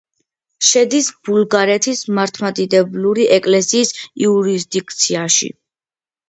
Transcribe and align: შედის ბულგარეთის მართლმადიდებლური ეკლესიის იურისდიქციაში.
შედის 0.67 1.09
ბულგარეთის 1.27 2.01
მართლმადიდებლური 2.19 3.27
ეკლესიის 3.37 3.93
იურისდიქციაში. 4.23 5.53